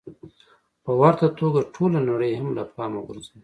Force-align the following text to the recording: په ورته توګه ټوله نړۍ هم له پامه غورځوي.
په 0.83 0.91
ورته 1.01 1.27
توګه 1.39 1.69
ټوله 1.73 1.99
نړۍ 2.09 2.31
هم 2.39 2.47
له 2.57 2.63
پامه 2.75 2.99
غورځوي. 3.05 3.39